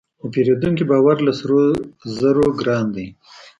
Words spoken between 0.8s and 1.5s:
باور له